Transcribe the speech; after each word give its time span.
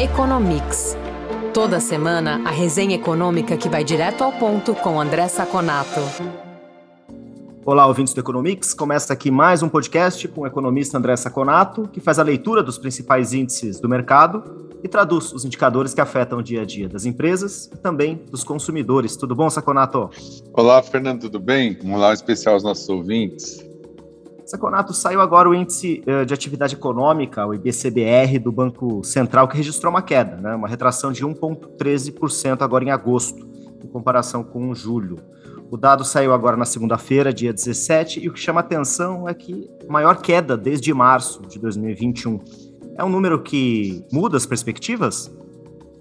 Economics. 0.00 0.96
Toda 1.52 1.78
semana, 1.78 2.40
a 2.46 2.50
resenha 2.50 2.94
econômica 2.94 3.54
que 3.54 3.68
vai 3.68 3.84
direto 3.84 4.24
ao 4.24 4.32
ponto 4.32 4.74
com 4.74 4.98
André 4.98 5.28
Saconato. 5.28 6.00
Olá, 7.66 7.86
ouvintes 7.86 8.14
do 8.14 8.20
Economics. 8.20 8.72
Começa 8.72 9.12
aqui 9.12 9.30
mais 9.30 9.62
um 9.62 9.68
podcast 9.68 10.26
com 10.28 10.40
o 10.40 10.46
economista 10.46 10.96
André 10.96 11.14
Saconato, 11.16 11.86
que 11.86 12.00
faz 12.00 12.18
a 12.18 12.22
leitura 12.22 12.62
dos 12.62 12.78
principais 12.78 13.34
índices 13.34 13.78
do 13.78 13.90
mercado 13.90 14.70
e 14.82 14.88
traduz 14.88 15.34
os 15.34 15.44
indicadores 15.44 15.92
que 15.92 16.00
afetam 16.00 16.38
o 16.38 16.42
dia 16.42 16.62
a 16.62 16.64
dia 16.64 16.88
das 16.88 17.04
empresas 17.04 17.66
e 17.66 17.76
também 17.76 18.22
dos 18.30 18.42
consumidores. 18.42 19.16
Tudo 19.16 19.36
bom, 19.36 19.50
Saconato? 19.50 20.08
Olá, 20.54 20.82
Fernando, 20.82 21.20
tudo 21.20 21.38
bem? 21.38 21.78
Um 21.84 21.92
olá 21.92 22.14
especial 22.14 22.54
aos 22.54 22.64
nossos 22.64 22.88
ouvintes. 22.88 23.69
Saconato, 24.50 24.92
saiu 24.92 25.20
agora 25.20 25.48
o 25.48 25.54
índice 25.54 26.02
eh, 26.04 26.24
de 26.24 26.34
atividade 26.34 26.74
econômica, 26.74 27.46
o 27.46 27.54
IBCBR, 27.54 28.36
do 28.40 28.50
Banco 28.50 29.04
Central, 29.04 29.46
que 29.46 29.56
registrou 29.56 29.92
uma 29.92 30.02
queda, 30.02 30.36
né? 30.38 30.56
uma 30.56 30.66
retração 30.66 31.12
de 31.12 31.24
1,13% 31.24 32.60
agora 32.60 32.84
em 32.84 32.90
agosto, 32.90 33.48
em 33.80 33.86
comparação 33.86 34.42
com 34.42 34.74
julho. 34.74 35.18
O 35.70 35.76
dado 35.76 36.04
saiu 36.04 36.32
agora 36.32 36.56
na 36.56 36.64
segunda-feira, 36.64 37.32
dia 37.32 37.52
17, 37.52 38.18
e 38.18 38.28
o 38.28 38.32
que 38.32 38.40
chama 38.40 38.58
atenção 38.58 39.28
é 39.28 39.32
que 39.32 39.70
maior 39.88 40.20
queda 40.20 40.56
desde 40.56 40.92
março 40.92 41.42
de 41.42 41.56
2021. 41.60 42.40
É 42.96 43.04
um 43.04 43.08
número 43.08 43.40
que 43.40 44.04
muda 44.12 44.36
as 44.36 44.46
perspectivas? 44.46 45.32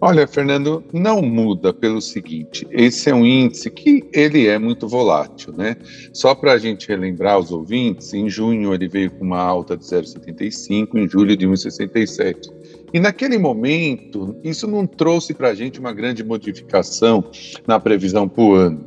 Olha, 0.01 0.25
Fernando, 0.25 0.81
não 0.93 1.21
muda 1.21 1.73
pelo 1.73 1.99
seguinte, 1.99 2.65
esse 2.71 3.09
é 3.09 3.13
um 3.13 3.25
índice 3.25 3.69
que 3.69 4.01
ele 4.13 4.47
é 4.47 4.57
muito 4.57 4.87
volátil, 4.87 5.51
né? 5.51 5.75
Só 6.13 6.33
para 6.33 6.53
a 6.53 6.57
gente 6.57 6.87
relembrar 6.87 7.37
os 7.37 7.51
ouvintes, 7.51 8.13
em 8.13 8.29
junho 8.29 8.73
ele 8.73 8.87
veio 8.87 9.11
com 9.11 9.25
uma 9.25 9.41
alta 9.41 9.75
de 9.75 9.83
0,75, 9.83 10.95
em 10.95 11.05
julho 11.05 11.35
de 11.35 11.45
1,67. 11.45 12.49
E 12.93 12.99
naquele 12.99 13.37
momento, 13.37 14.37
isso 14.41 14.65
não 14.65 14.87
trouxe 14.87 15.33
para 15.33 15.49
a 15.49 15.53
gente 15.53 15.81
uma 15.81 15.91
grande 15.91 16.23
modificação 16.23 17.25
na 17.67 17.77
previsão 17.77 18.27
para 18.27 18.43
o 18.43 18.53
ano 18.53 18.85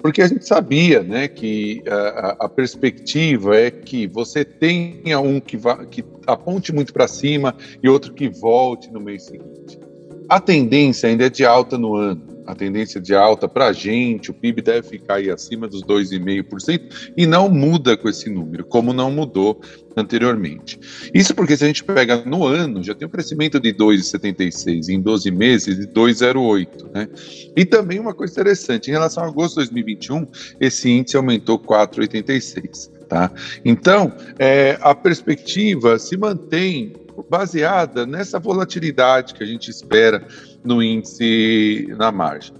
porque 0.00 0.22
a 0.22 0.28
gente 0.28 0.46
sabia 0.46 1.02
né, 1.02 1.26
que 1.26 1.82
a, 1.88 2.44
a, 2.44 2.48
perspectiva 2.48 3.56
é 3.56 3.72
que 3.72 4.06
você 4.06 4.44
tenha 4.44 5.18
um 5.18 5.40
que, 5.40 5.56
vá, 5.56 5.84
que 5.84 6.04
aponte 6.28 6.72
muito 6.72 6.92
para 6.92 7.08
cima 7.08 7.56
e 7.82 7.88
outro 7.88 8.12
que 8.14 8.28
volte 8.28 8.88
no 8.92 9.00
mês 9.00 9.24
seguinte. 9.24 9.80
A 10.28 10.40
tendência 10.40 11.08
ainda 11.08 11.26
é 11.26 11.30
de 11.30 11.44
alta 11.44 11.78
no 11.78 11.94
ano 11.94 12.36
a 12.46 12.54
tendência 12.54 13.00
de 13.00 13.14
alta 13.14 13.48
para 13.48 13.66
a 13.66 13.72
gente, 13.72 14.30
o 14.30 14.34
PIB 14.34 14.62
deve 14.62 14.88
ficar 14.88 15.16
aí 15.16 15.30
acima 15.30 15.66
dos 15.66 15.82
2,5% 15.82 17.12
e 17.16 17.26
não 17.26 17.48
muda 17.48 17.96
com 17.96 18.08
esse 18.08 18.30
número, 18.30 18.64
como 18.64 18.92
não 18.92 19.10
mudou 19.10 19.60
anteriormente. 19.96 20.78
Isso 21.12 21.34
porque 21.34 21.56
se 21.56 21.64
a 21.64 21.66
gente 21.66 21.82
pega 21.82 22.24
no 22.24 22.46
ano, 22.46 22.82
já 22.82 22.94
tem 22.94 23.08
um 23.08 23.10
crescimento 23.10 23.58
de 23.58 23.74
2,76 23.74 24.88
em 24.88 25.00
12 25.00 25.30
meses 25.30 25.76
de 25.76 25.86
2,08, 25.88 26.92
né? 26.94 27.08
E 27.56 27.64
também 27.64 27.98
uma 27.98 28.14
coisa 28.14 28.32
interessante, 28.32 28.88
em 28.88 28.92
relação 28.92 29.24
a 29.24 29.26
agosto 29.26 29.54
de 29.60 29.70
2021, 29.70 30.26
esse 30.60 30.88
índice 30.88 31.16
aumentou 31.16 31.58
4,86. 31.58 32.94
Tá? 33.08 33.30
Então, 33.64 34.12
é, 34.36 34.78
a 34.80 34.92
perspectiva 34.92 35.96
se 35.96 36.16
mantém 36.16 36.92
baseada 37.28 38.06
nessa 38.06 38.38
volatilidade 38.38 39.34
que 39.34 39.42
a 39.42 39.46
gente 39.46 39.70
espera 39.70 40.26
no 40.64 40.82
índice 40.82 41.86
na 41.96 42.10
margem. 42.10 42.54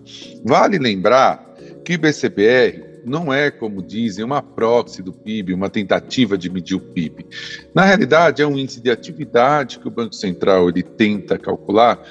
Vale 0.44 0.78
lembrar 0.78 1.54
que 1.84 1.94
o 1.94 1.98
BCBR 1.98 2.86
não 3.06 3.32
é, 3.32 3.52
como 3.52 3.80
dizem, 3.80 4.24
uma 4.24 4.42
proxy 4.42 5.00
do 5.00 5.12
PIB, 5.12 5.54
uma 5.54 5.70
tentativa 5.70 6.36
de 6.36 6.50
medir 6.50 6.74
o 6.74 6.80
PIB. 6.80 7.24
Na 7.72 7.84
realidade, 7.84 8.42
é 8.42 8.46
um 8.46 8.58
índice 8.58 8.80
de 8.80 8.90
atividade 8.90 9.78
que 9.78 9.86
o 9.86 9.90
Banco 9.90 10.14
Central 10.14 10.68
ele 10.68 10.82
tenta 10.82 11.38
calcular, 11.38 12.02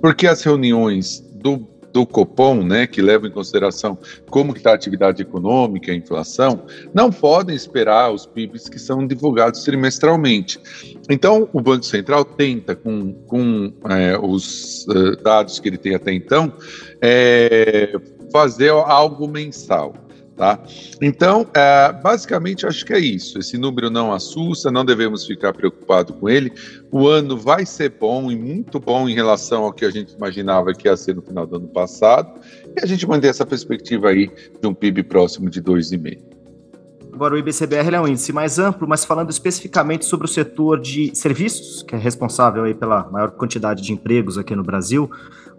porque 0.00 0.26
as 0.26 0.42
reuniões 0.42 1.20
do 1.34 1.68
do 1.92 2.06
Copom, 2.06 2.62
né, 2.62 2.86
que 2.86 3.00
leva 3.00 3.26
em 3.26 3.30
consideração 3.30 3.98
como 4.30 4.54
está 4.56 4.72
a 4.72 4.74
atividade 4.74 5.22
econômica, 5.22 5.92
a 5.92 5.94
inflação, 5.94 6.64
não 6.92 7.10
podem 7.10 7.54
esperar 7.54 8.12
os 8.12 8.26
PIBs 8.26 8.68
que 8.68 8.78
são 8.78 9.06
divulgados 9.06 9.62
trimestralmente. 9.64 10.60
Então, 11.08 11.48
o 11.52 11.60
Banco 11.60 11.84
Central 11.84 12.24
tenta, 12.24 12.76
com, 12.76 13.12
com 13.26 13.72
é, 13.88 14.18
os 14.18 14.86
uh, 14.88 15.16
dados 15.22 15.58
que 15.58 15.68
ele 15.68 15.78
tem 15.78 15.94
até 15.94 16.12
então, 16.12 16.52
é, 17.00 17.98
fazer 18.30 18.70
algo 18.70 19.26
mensal. 19.26 19.94
Tá? 20.38 20.56
Então, 21.02 21.48
é, 21.52 21.92
basicamente, 21.92 22.64
acho 22.64 22.86
que 22.86 22.92
é 22.92 22.98
isso. 23.00 23.40
Esse 23.40 23.58
número 23.58 23.90
não 23.90 24.12
assusta, 24.12 24.70
não 24.70 24.84
devemos 24.84 25.26
ficar 25.26 25.52
preocupados 25.52 26.14
com 26.14 26.28
ele. 26.28 26.52
O 26.92 27.08
ano 27.08 27.36
vai 27.36 27.66
ser 27.66 27.90
bom 27.98 28.30
e 28.30 28.36
muito 28.36 28.78
bom 28.78 29.08
em 29.08 29.14
relação 29.14 29.64
ao 29.64 29.72
que 29.72 29.84
a 29.84 29.90
gente 29.90 30.14
imaginava 30.14 30.72
que 30.72 30.86
ia 30.86 30.96
ser 30.96 31.16
no 31.16 31.22
final 31.22 31.44
do 31.44 31.56
ano 31.56 31.66
passado. 31.66 32.40
E 32.76 32.80
a 32.80 32.86
gente 32.86 33.04
mantém 33.04 33.28
essa 33.28 33.44
perspectiva 33.44 34.10
aí 34.10 34.30
de 34.60 34.68
um 34.68 34.72
PIB 34.72 35.02
próximo 35.02 35.50
de 35.50 35.60
2,5%. 35.60 36.38
Agora, 37.12 37.34
o 37.34 37.38
IBCBR 37.38 37.96
é 37.96 38.00
um 38.00 38.06
índice 38.06 38.32
mais 38.32 38.60
amplo, 38.60 38.86
mas 38.86 39.04
falando 39.04 39.30
especificamente 39.30 40.04
sobre 40.04 40.26
o 40.26 40.28
setor 40.28 40.80
de 40.80 41.10
serviços, 41.16 41.82
que 41.82 41.96
é 41.96 41.98
responsável 41.98 42.62
aí 42.62 42.74
pela 42.74 43.10
maior 43.10 43.32
quantidade 43.32 43.82
de 43.82 43.92
empregos 43.92 44.38
aqui 44.38 44.54
no 44.54 44.62
Brasil, 44.62 45.10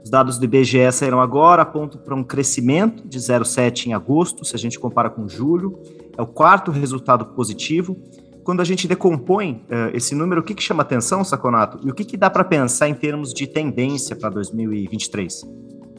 os 0.03 0.09
dados 0.09 0.37
do 0.37 0.45
IBGE 0.45 0.91
saíram 0.91 1.19
agora, 1.19 1.61
apontam 1.61 1.99
para 2.01 2.15
um 2.15 2.23
crescimento 2.23 3.07
de 3.07 3.19
0,7 3.19 3.87
em 3.87 3.93
agosto, 3.93 4.45
se 4.45 4.55
a 4.55 4.59
gente 4.59 4.79
compara 4.79 5.09
com 5.09 5.27
julho. 5.27 5.79
É 6.17 6.21
o 6.21 6.27
quarto 6.27 6.71
resultado 6.71 7.25
positivo. 7.25 7.97
Quando 8.43 8.61
a 8.61 8.65
gente 8.65 8.87
decompõe 8.87 9.63
uh, 9.69 9.95
esse 9.95 10.15
número, 10.15 10.41
o 10.41 10.43
que, 10.43 10.55
que 10.55 10.63
chama 10.63 10.81
atenção, 10.81 11.23
Saconato? 11.23 11.79
E 11.85 11.91
o 11.91 11.93
que, 11.93 12.03
que 12.03 12.17
dá 12.17 12.29
para 12.29 12.43
pensar 12.43 12.89
em 12.89 12.93
termos 12.93 13.33
de 13.33 13.45
tendência 13.45 14.15
para 14.15 14.29
2023? 14.29 15.43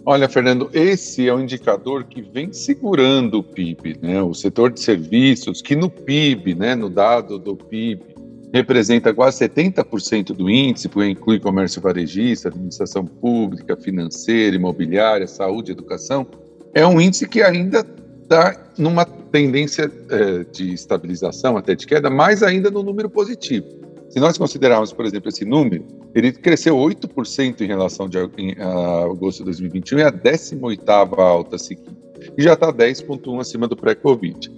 Olha, 0.04 0.28
Fernando, 0.28 0.70
esse 0.72 1.28
é 1.28 1.34
um 1.34 1.40
indicador 1.40 2.04
que 2.04 2.22
vem 2.22 2.52
segurando 2.52 3.38
o 3.38 3.42
PIB, 3.42 3.98
né? 4.00 4.22
O 4.22 4.32
setor 4.32 4.72
de 4.72 4.80
serviços, 4.80 5.60
que 5.60 5.76
no 5.76 5.90
PIB, 5.90 6.54
né, 6.54 6.74
no 6.74 6.88
dado 6.88 7.38
do 7.38 7.54
PIB, 7.54 8.09
representa 8.52 9.14
quase 9.14 9.48
70% 9.48 10.32
do 10.32 10.50
índice, 10.50 10.88
porque 10.88 11.10
inclui 11.10 11.38
comércio 11.38 11.80
varejista, 11.80 12.48
administração 12.48 13.04
pública, 13.04 13.76
financeira, 13.76 14.56
imobiliária, 14.56 15.26
saúde, 15.26 15.72
educação, 15.72 16.26
é 16.74 16.86
um 16.86 17.00
índice 17.00 17.28
que 17.28 17.42
ainda 17.42 17.86
está 18.22 18.56
numa 18.78 19.04
tendência 19.04 19.90
é, 20.08 20.44
de 20.44 20.72
estabilização, 20.72 21.56
até 21.56 21.74
de 21.74 21.86
queda, 21.86 22.10
mais 22.10 22.42
ainda 22.42 22.70
no 22.70 22.82
número 22.82 23.08
positivo. 23.08 23.66
Se 24.08 24.18
nós 24.18 24.36
considerarmos, 24.36 24.92
por 24.92 25.04
exemplo, 25.04 25.28
esse 25.28 25.44
número, 25.44 25.84
ele 26.14 26.32
cresceu 26.32 26.76
8% 26.76 27.60
em 27.60 27.66
relação 27.66 28.08
de, 28.08 28.18
em, 28.38 28.56
a 28.58 29.04
agosto 29.04 29.38
de 29.38 29.44
2021 29.44 29.98
e 29.98 30.02
a 30.02 30.12
18ª 30.12 31.18
alta 31.18 31.56
seguinte, 31.58 31.96
e 32.36 32.42
já 32.42 32.54
está 32.54 32.72
10,1 32.72 33.40
acima 33.40 33.68
do 33.68 33.76
pré-Covid. 33.76 34.50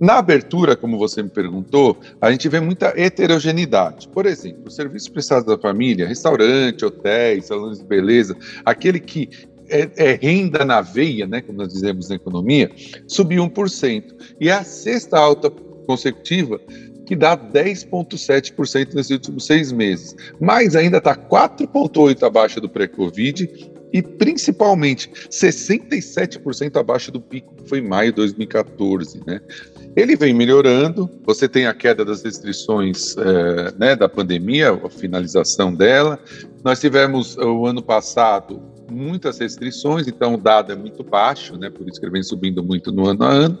Na 0.00 0.18
abertura, 0.18 0.76
como 0.76 0.96
você 0.96 1.22
me 1.22 1.28
perguntou, 1.28 1.98
a 2.20 2.30
gente 2.30 2.48
vê 2.48 2.60
muita 2.60 2.92
heterogeneidade. 2.96 4.08
Por 4.08 4.26
exemplo, 4.26 4.70
serviços 4.70 5.08
prestados 5.08 5.46
da 5.46 5.58
família, 5.58 6.06
restaurante, 6.06 6.84
hotéis, 6.84 7.46
salões 7.46 7.78
de 7.78 7.84
beleza, 7.84 8.36
aquele 8.64 9.00
que 9.00 9.28
é, 9.68 9.90
é, 9.96 10.18
renda 10.20 10.64
na 10.64 10.80
veia, 10.80 11.26
né, 11.26 11.40
como 11.40 11.58
nós 11.58 11.72
dizemos 11.72 12.08
na 12.08 12.16
economia, 12.16 12.70
subiu 13.06 13.44
1%. 13.44 14.36
E 14.40 14.48
é 14.48 14.52
a 14.52 14.64
sexta 14.64 15.18
alta 15.18 15.50
consecutiva 15.86 16.60
que 17.04 17.16
dá 17.16 17.36
10,7% 17.36 18.94
nesses 18.94 19.10
últimos 19.10 19.46
seis 19.46 19.72
meses. 19.72 20.14
Mas 20.38 20.76
ainda 20.76 20.98
está 20.98 21.16
4,8% 21.16 22.22
abaixo 22.22 22.60
do 22.60 22.68
pré-Covid 22.68 23.77
e 23.92 24.02
principalmente 24.02 25.10
67% 25.30 26.76
abaixo 26.76 27.10
do 27.10 27.20
pico 27.20 27.54
que 27.54 27.68
foi 27.68 27.78
em 27.78 27.88
maio 27.88 28.10
de 28.10 28.16
2014, 28.16 29.20
né? 29.26 29.40
Ele 29.96 30.14
vem 30.14 30.32
melhorando, 30.32 31.10
você 31.24 31.48
tem 31.48 31.66
a 31.66 31.74
queda 31.74 32.04
das 32.04 32.22
restrições 32.22 33.16
é, 33.16 33.72
né, 33.78 33.96
da 33.96 34.08
pandemia, 34.08 34.70
a 34.72 34.90
finalização 34.90 35.74
dela. 35.74 36.18
Nós 36.62 36.80
tivemos 36.80 37.36
o 37.36 37.66
ano 37.66 37.82
passado 37.82 38.62
muitas 38.90 39.38
restrições, 39.38 40.06
então 40.06 40.34
o 40.34 40.36
dado 40.36 40.72
é 40.72 40.76
muito 40.76 41.02
baixo, 41.02 41.56
né, 41.56 41.68
por 41.68 41.88
isso 41.88 41.98
que 41.98 42.06
ele 42.06 42.12
vem 42.12 42.22
subindo 42.22 42.62
muito 42.62 42.92
no 42.92 43.06
ano 43.06 43.24
a 43.24 43.28
ano. 43.28 43.58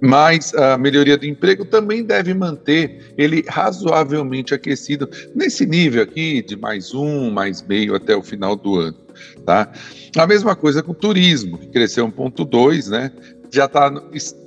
Mas 0.00 0.54
a 0.54 0.78
melhoria 0.78 1.16
do 1.16 1.26
emprego 1.26 1.64
também 1.64 2.04
deve 2.04 2.32
manter 2.32 3.12
ele 3.16 3.44
razoavelmente 3.48 4.54
aquecido 4.54 5.08
nesse 5.34 5.66
nível 5.66 6.02
aqui 6.02 6.42
de 6.42 6.56
mais 6.56 6.94
um, 6.94 7.30
mais 7.30 7.62
meio 7.62 7.94
até 7.94 8.16
o 8.16 8.22
final 8.22 8.54
do 8.54 8.76
ano. 8.76 8.96
Tá? 9.44 9.72
A 10.16 10.26
mesma 10.26 10.54
coisa 10.54 10.82
com 10.82 10.92
o 10.92 10.94
turismo, 10.94 11.58
que 11.58 11.66
cresceu 11.68 12.06
1,2, 12.06 12.88
né? 12.88 13.10
já 13.50 13.64
está 13.64 13.90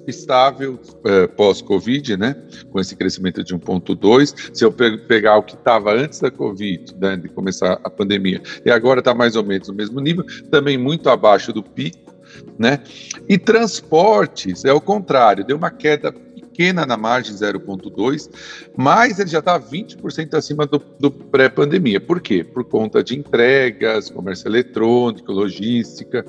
estável 0.07 0.79
é, 1.05 1.27
pós-Covid, 1.27 2.17
né? 2.17 2.35
Com 2.71 2.79
esse 2.79 2.95
crescimento 2.95 3.43
de 3.43 3.55
1,2. 3.55 4.51
Se 4.53 4.63
eu 4.63 4.71
pegar 4.71 5.37
o 5.37 5.43
que 5.43 5.55
estava 5.55 5.93
antes 5.93 6.19
da 6.19 6.31
Covid, 6.31 6.95
né, 6.99 7.17
de 7.17 7.29
começar 7.29 7.79
a 7.83 7.89
pandemia, 7.89 8.41
e 8.65 8.71
agora 8.71 8.99
está 8.99 9.13
mais 9.13 9.35
ou 9.35 9.43
menos 9.43 9.67
no 9.67 9.73
mesmo 9.73 9.99
nível, 9.99 10.25
também 10.49 10.77
muito 10.77 11.09
abaixo 11.09 11.51
do 11.51 11.63
pico, 11.63 12.10
né? 12.57 12.79
E 13.27 13.37
transportes 13.37 14.65
é 14.65 14.73
o 14.73 14.81
contrário, 14.81 15.45
deu 15.45 15.57
uma 15.57 15.71
queda 15.71 16.11
pequena 16.11 16.85
na 16.85 16.97
margem 16.97 17.33
0,2, 17.33 18.29
mas 18.77 19.19
ele 19.19 19.29
já 19.29 19.39
está 19.39 19.59
20% 19.59 20.33
acima 20.33 20.65
do, 20.67 20.79
do 20.99 21.09
pré-pandemia. 21.09 21.99
Por 21.99 22.19
quê? 22.19 22.43
Por 22.43 22.63
conta 22.65 23.03
de 23.03 23.17
entregas, 23.17 24.09
comércio 24.09 24.47
eletrônico, 24.47 25.31
logística. 25.31 26.25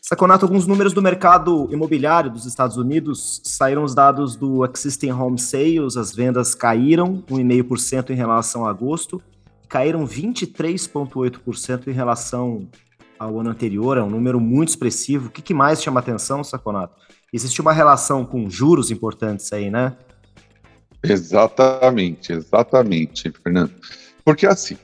Saconato, 0.00 0.46
alguns 0.46 0.66
números 0.66 0.94
do 0.94 1.02
mercado 1.02 1.68
imobiliário 1.70 2.30
dos 2.30 2.46
Estados 2.46 2.78
Unidos 2.78 3.42
saíram 3.44 3.84
os 3.84 3.94
dados 3.94 4.34
do 4.34 4.64
Existing 4.64 5.12
Home 5.12 5.38
Sales, 5.38 5.98
as 5.98 6.14
vendas 6.14 6.54
caíram 6.54 7.22
1,5% 7.30 8.08
em 8.08 8.14
relação 8.14 8.64
a 8.64 8.70
agosto, 8.70 9.20
caíram 9.68 10.06
23,8% 10.06 11.88
em 11.88 11.92
relação 11.92 12.66
ao 13.20 13.38
ano 13.38 13.50
anterior, 13.50 13.98
é 13.98 14.02
um 14.02 14.08
número 14.08 14.40
muito 14.40 14.70
expressivo. 14.70 15.28
O 15.28 15.30
que, 15.30 15.42
que 15.42 15.52
mais 15.52 15.82
chama 15.82 16.00
atenção, 16.00 16.42
Saconato? 16.42 16.96
Existe 17.30 17.60
uma 17.60 17.70
relação 17.70 18.24
com 18.24 18.48
juros 18.48 18.90
importantes 18.90 19.52
aí, 19.52 19.70
né? 19.70 19.94
Exatamente, 21.02 22.32
exatamente, 22.32 23.30
Fernando. 23.30 23.72
Porque 24.24 24.46
assim, 24.46 24.78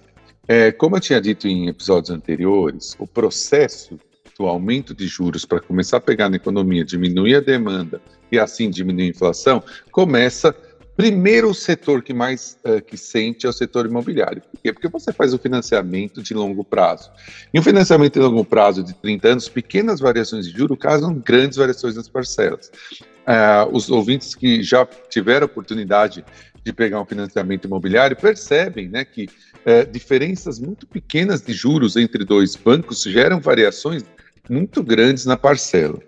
é, 0.46 0.70
como 0.70 0.96
eu 0.96 1.00
tinha 1.00 1.18
dito 1.18 1.48
em 1.48 1.68
episódios 1.68 2.10
anteriores, 2.10 2.94
o 2.98 3.06
processo 3.06 3.98
do 4.38 4.46
aumento 4.46 4.94
de 4.94 5.06
juros 5.06 5.46
para 5.46 5.60
começar 5.60 5.96
a 5.96 6.00
pegar 6.00 6.28
na 6.28 6.36
economia, 6.36 6.84
diminuir 6.84 7.36
a 7.36 7.40
demanda 7.40 8.02
e 8.30 8.38
assim 8.38 8.68
diminuir 8.68 9.04
a 9.04 9.10
inflação, 9.10 9.62
começa 9.90 10.54
Primeiro, 10.96 11.52
setor 11.52 12.02
que 12.02 12.14
mais 12.14 12.56
uh, 12.64 12.80
que 12.80 12.96
sente 12.96 13.44
é 13.44 13.48
o 13.48 13.52
setor 13.52 13.84
imobiliário. 13.84 14.40
Por 14.40 14.60
quê? 14.62 14.72
Porque 14.72 14.88
você 14.88 15.12
faz 15.12 15.34
o 15.34 15.38
financiamento 15.38 16.22
de 16.22 16.32
longo 16.32 16.64
prazo. 16.64 17.10
Em 17.52 17.60
um 17.60 17.62
financiamento 17.62 18.14
de 18.14 18.20
longo 18.20 18.44
prazo 18.44 18.82
de 18.82 18.94
30 18.94 19.28
anos, 19.28 19.48
pequenas 19.48 20.00
variações 20.00 20.46
de 20.46 20.56
juros 20.56 20.78
causam 20.78 21.14
grandes 21.14 21.58
variações 21.58 21.96
nas 21.96 22.08
parcelas. 22.08 22.70
Uh, 23.26 23.68
os 23.72 23.90
ouvintes 23.90 24.34
que 24.34 24.62
já 24.62 24.86
tiveram 25.10 25.46
oportunidade 25.46 26.24
de 26.64 26.72
pegar 26.72 27.00
um 27.00 27.06
financiamento 27.06 27.66
imobiliário 27.66 28.16
percebem 28.16 28.88
né, 28.88 29.04
que 29.04 29.24
uh, 29.26 29.90
diferenças 29.90 30.58
muito 30.58 30.86
pequenas 30.86 31.42
de 31.42 31.52
juros 31.52 31.96
entre 31.96 32.24
dois 32.24 32.56
bancos 32.56 33.02
geram 33.02 33.38
variações 33.38 34.02
muito 34.48 34.82
grandes 34.82 35.26
na 35.26 35.36
parcela. 35.36 35.98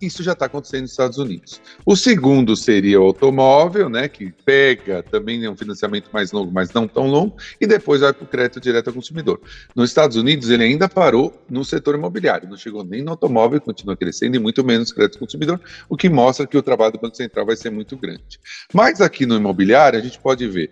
Isso 0.00 0.22
já 0.22 0.32
está 0.32 0.46
acontecendo 0.46 0.82
nos 0.82 0.92
Estados 0.92 1.18
Unidos. 1.18 1.60
O 1.84 1.94
segundo 1.94 2.56
seria 2.56 3.00
o 3.00 3.04
automóvel, 3.04 3.88
né, 3.88 4.08
que 4.08 4.32
pega 4.44 5.02
também 5.02 5.44
é 5.44 5.50
um 5.50 5.56
financiamento 5.56 6.10
mais 6.12 6.32
longo, 6.32 6.50
mas 6.50 6.72
não 6.72 6.88
tão 6.88 7.06
longo, 7.06 7.36
e 7.60 7.66
depois 7.66 8.00
vai 8.00 8.12
para 8.12 8.24
o 8.24 8.26
crédito 8.26 8.60
direto 8.60 8.88
ao 8.88 8.94
consumidor. 8.94 9.40
Nos 9.74 9.90
Estados 9.90 10.16
Unidos, 10.16 10.50
ele 10.50 10.64
ainda 10.64 10.88
parou 10.88 11.38
no 11.48 11.64
setor 11.64 11.94
imobiliário, 11.94 12.48
não 12.48 12.56
chegou 12.56 12.84
nem 12.84 13.02
no 13.02 13.10
automóvel, 13.10 13.60
continua 13.60 13.96
crescendo, 13.96 14.36
e 14.36 14.38
muito 14.38 14.64
menos 14.64 14.92
crédito 14.92 15.16
ao 15.16 15.20
consumidor, 15.20 15.60
o 15.88 15.96
que 15.96 16.08
mostra 16.08 16.46
que 16.46 16.56
o 16.56 16.62
trabalho 16.62 16.92
do 16.92 17.00
Banco 17.00 17.16
Central 17.16 17.46
vai 17.46 17.56
ser 17.56 17.70
muito 17.70 17.96
grande. 17.96 18.40
Mas 18.72 19.00
aqui 19.00 19.26
no 19.26 19.36
imobiliário, 19.36 19.98
a 19.98 20.02
gente 20.02 20.18
pode 20.18 20.46
ver 20.48 20.70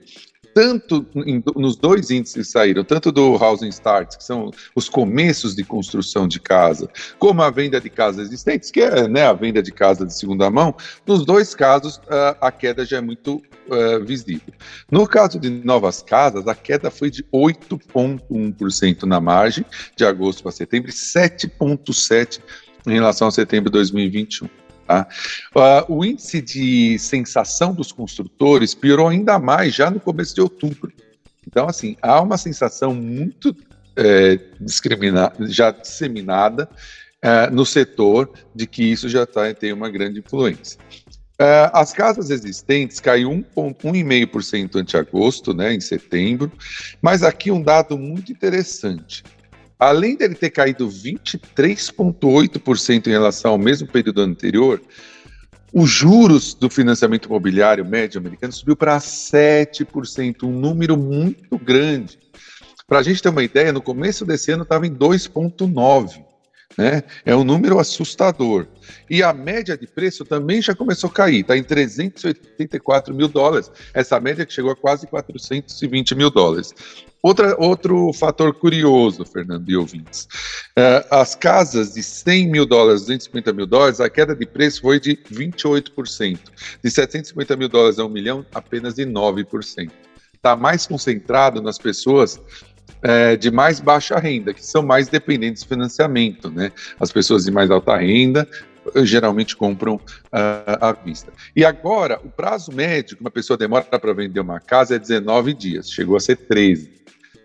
tanto 0.54 1.06
em, 1.14 1.42
nos 1.56 1.76
dois 1.76 2.10
índices 2.10 2.46
que 2.46 2.52
saíram, 2.52 2.84
tanto 2.84 3.12
do 3.12 3.34
Housing 3.36 3.68
Starts, 3.68 4.16
que 4.16 4.24
são 4.24 4.50
os 4.74 4.88
começos 4.88 5.54
de 5.54 5.64
construção 5.64 6.26
de 6.26 6.40
casa, 6.40 6.88
como 7.18 7.42
a 7.42 7.50
venda 7.50 7.80
de 7.80 7.90
casas 7.90 8.26
existentes, 8.26 8.70
que 8.70 8.80
é 8.80 9.08
né, 9.08 9.24
a 9.24 9.32
venda 9.32 9.62
de 9.62 9.72
casa 9.72 10.04
de 10.04 10.16
segunda 10.16 10.50
mão, 10.50 10.74
nos 11.06 11.24
dois 11.24 11.54
casos 11.54 12.00
a, 12.08 12.48
a 12.48 12.52
queda 12.52 12.84
já 12.84 12.98
é 12.98 13.00
muito 13.00 13.36
uh, 13.36 14.04
visível. 14.04 14.52
No 14.90 15.06
caso 15.06 15.38
de 15.38 15.50
novas 15.50 16.02
casas, 16.02 16.46
a 16.46 16.54
queda 16.54 16.90
foi 16.90 17.10
de 17.10 17.22
8,1% 17.24 19.04
na 19.04 19.20
margem 19.20 19.64
de 19.96 20.04
agosto 20.04 20.42
para 20.42 20.52
setembro 20.52 20.90
e 20.90 20.92
7,7% 20.92 22.40
em 22.86 22.94
relação 22.94 23.28
a 23.28 23.30
setembro 23.30 23.70
de 23.70 23.74
2021. 23.74 24.48
Tá? 24.88 25.06
Uh, 25.55 25.99
o 25.99 26.02
índice 26.02 26.40
de 26.40 26.99
sensação 26.99 27.75
dos 27.75 27.93
construtores 27.93 28.75
piorou 28.75 29.08
ainda 29.08 29.38
mais 29.38 29.75
já 29.75 29.90
no 29.90 30.00
começo 30.00 30.35
de 30.35 30.40
outubro. 30.40 30.90
Então, 31.46 31.69
assim, 31.69 31.94
há 32.00 32.19
uma 32.23 32.38
sensação 32.38 32.94
muito 32.94 33.55
é, 33.94 34.40
já 35.46 35.70
disseminada 35.70 36.70
é, 37.20 37.50
no 37.50 37.67
setor 37.67 38.32
de 38.55 38.67
que 38.67 38.82
isso 38.82 39.11
já 39.11 39.26
tá, 39.26 39.52
tem 39.52 39.75
uma 39.75 39.90
grande 39.90 40.20
influência. 40.20 40.81
É, 41.38 41.70
as 41.75 41.93
casas 41.93 42.31
existentes 42.31 42.99
caiu 42.99 43.31
1,5% 43.31 44.76
ante 44.76 44.96
agosto, 44.96 45.52
né, 45.52 45.75
em 45.75 45.81
setembro, 45.81 46.50
mas 47.02 47.23
aqui 47.23 47.50
um 47.50 47.62
dado 47.62 47.99
muito 47.99 48.32
interessante 48.32 49.23
além 49.78 50.16
dele 50.16 50.34
ter 50.34 50.50
caído 50.50 50.88
23,8% 50.88 53.06
em 53.06 53.10
relação 53.10 53.52
ao 53.52 53.58
mesmo 53.58 53.86
período 53.86 54.22
anterior, 54.22 54.82
os 55.72 55.88
juros 55.91 56.55
do 56.55 56.69
financiamento 56.70 57.26
imobiliário 57.26 57.84
médio 57.84 58.19
americano 58.19 58.53
subiu 58.53 58.74
para 58.74 58.98
7%, 58.98 60.44
um 60.44 60.53
número 60.53 60.96
muito 60.96 61.58
grande. 61.58 62.19
Para 62.86 63.00
a 63.00 63.03
gente 63.03 63.22
ter 63.22 63.29
uma 63.29 63.43
ideia, 63.43 63.72
no 63.72 63.82
começo 63.82 64.24
desse 64.24 64.50
ano 64.50 64.62
estava 64.62 64.86
em 64.86 64.94
2,9%. 64.94 66.24
Né? 66.79 67.03
É 67.25 67.35
um 67.35 67.43
número 67.43 67.81
assustador. 67.81 68.69
E 69.11 69.20
a 69.20 69.32
média 69.32 69.77
de 69.77 69.85
preço 69.85 70.25
também 70.25 70.63
já 70.63 70.77
começou 70.77 71.11
a 71.11 71.13
cair, 71.13 71.41
está 71.41 71.58
em 71.58 71.65
384 71.65 73.13
mil 73.13 73.27
dólares. 73.27 73.69
Essa 73.93 74.20
média 74.20 74.47
que 74.47 74.53
chegou 74.53 74.70
a 74.70 74.77
quase 74.77 75.05
420 75.08 76.15
mil 76.15 76.31
dólares. 76.31 76.73
Outra, 77.20 77.56
outro 77.58 78.13
fator 78.13 78.55
curioso, 78.55 79.25
Fernando 79.25 79.69
e 79.69 79.77
ouvintes. 79.77 80.29
Uh, 80.79 81.03
as 81.11 81.35
casas 81.35 81.94
de 81.94 82.03
100 82.03 82.49
mil 82.49 82.65
dólares, 82.65 83.01
250 83.01 83.53
mil 83.53 83.67
dólares, 83.67 84.01
a 84.01 84.08
queda 84.08 84.37
de 84.37 84.47
preço 84.47 84.82
foi 84.82 85.01
de 85.01 85.17
28%. 85.17 86.39
De 86.82 86.89
750 86.89 87.56
mil 87.56 87.69
dólares 87.69 87.99
a 87.99 88.05
1 88.05 88.08
milhão, 88.08 88.47
apenas 88.55 88.94
de 88.94 89.05
9%. 89.05 89.91
Está 90.32 90.55
mais 90.55 90.87
concentrado 90.87 91.61
nas 91.61 91.77
pessoas 91.77 92.41
é, 93.02 93.36
de 93.36 93.50
mais 93.50 93.80
baixa 93.80 94.18
renda, 94.18 94.52
que 94.52 94.64
são 94.64 94.82
mais 94.82 95.08
dependentes 95.08 95.62
de 95.62 95.68
financiamento, 95.68 96.50
né? 96.50 96.72
As 96.98 97.12
pessoas 97.12 97.44
de 97.44 97.50
mais 97.50 97.70
alta 97.70 97.96
renda 97.96 98.48
eh, 98.94 99.04
geralmente 99.04 99.56
compram 99.56 99.96
uh, 99.96 100.00
à 100.80 100.92
vista. 100.92 101.32
E 101.54 101.64
agora, 101.64 102.20
o 102.24 102.28
prazo 102.28 102.72
médio 102.72 103.16
que 103.16 103.22
uma 103.22 103.30
pessoa 103.30 103.56
demora 103.56 103.84
para 103.84 104.12
vender 104.12 104.40
uma 104.40 104.60
casa 104.60 104.96
é 104.96 104.98
19 104.98 105.54
dias, 105.54 105.90
chegou 105.90 106.16
a 106.16 106.20
ser 106.20 106.36
13. 106.36 106.98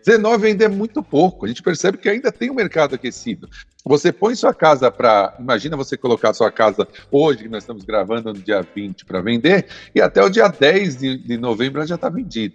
19 0.06 0.48
ainda 0.48 0.66
é 0.66 0.68
muito 0.68 1.02
pouco. 1.02 1.46
A 1.46 1.48
gente 1.48 1.64
percebe 1.64 1.98
que 1.98 2.10
ainda 2.10 2.32
tem 2.32 2.52
um 2.52 2.54
mercado 2.54 2.96
aquecido. 2.96 3.50
Você 3.86 4.12
põe 4.12 4.36
sua 4.36 4.54
casa 4.54 4.92
para. 4.92 5.36
Imagina 5.40 5.78
você 5.78 5.96
colocar 5.96 6.34
sua 6.34 6.52
casa 6.52 6.88
hoje, 7.12 7.44
que 7.44 7.50
nós 7.50 7.64
estamos 7.64 7.84
gravando 7.84 8.34
no 8.34 8.40
dia 8.40 8.62
20 8.62 9.06
para 9.06 9.22
vender, 9.22 9.68
e 9.96 10.02
até 10.02 10.22
o 10.24 10.30
dia 10.30 10.48
10 10.48 10.98
de, 10.98 11.18
de 11.18 11.38
novembro 11.38 11.80
ela 11.80 11.88
já 11.88 11.96
está 11.96 12.10
vendida. 12.10 12.54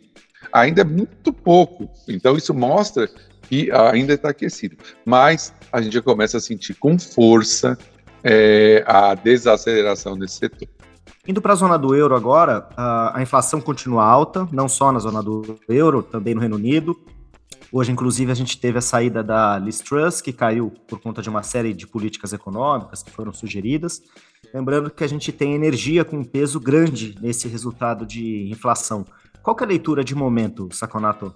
Ainda 0.52 0.82
é 0.82 0.84
muito 0.84 1.32
pouco. 1.32 1.88
Então, 2.08 2.36
isso 2.36 2.54
mostra 2.54 3.08
que 3.42 3.70
ainda 3.72 4.14
está 4.14 4.30
aquecido. 4.30 4.76
Mas 5.04 5.52
a 5.72 5.80
gente 5.80 5.94
já 5.94 6.02
começa 6.02 6.36
a 6.36 6.40
sentir 6.40 6.74
com 6.74 6.98
força 6.98 7.78
é, 8.22 8.84
a 8.86 9.14
desaceleração 9.14 10.18
desse 10.18 10.36
setor. 10.36 10.68
Indo 11.26 11.42
para 11.42 11.52
a 11.52 11.56
zona 11.56 11.78
do 11.78 11.94
euro 11.94 12.14
agora, 12.14 12.68
a 12.76 13.20
inflação 13.20 13.60
continua 13.60 14.02
alta, 14.02 14.48
não 14.50 14.66
só 14.66 14.90
na 14.90 14.98
zona 14.98 15.22
do 15.22 15.58
euro, 15.68 16.02
também 16.02 16.34
no 16.34 16.40
Reino 16.40 16.56
Unido. 16.56 16.96
Hoje, 17.70 17.92
inclusive, 17.92 18.32
a 18.32 18.34
gente 18.34 18.58
teve 18.58 18.78
a 18.78 18.80
saída 18.80 19.22
da 19.22 19.58
Liz 19.58 19.78
Truss, 19.80 20.22
que 20.22 20.32
caiu 20.32 20.72
por 20.88 20.98
conta 21.00 21.20
de 21.20 21.28
uma 21.28 21.42
série 21.42 21.74
de 21.74 21.86
políticas 21.86 22.32
econômicas 22.32 23.02
que 23.02 23.10
foram 23.10 23.30
sugeridas. 23.30 24.00
Lembrando 24.54 24.90
que 24.90 25.04
a 25.04 25.06
gente 25.06 25.30
tem 25.30 25.54
energia 25.54 26.02
com 26.02 26.16
um 26.16 26.24
peso 26.24 26.58
grande 26.58 27.14
nesse 27.20 27.46
resultado 27.46 28.06
de 28.06 28.48
inflação. 28.50 29.04
Qual 29.42 29.56
é 29.60 29.64
a 29.64 29.66
leitura 29.66 30.04
de 30.04 30.14
momento, 30.14 30.68
Saconato? 30.72 31.34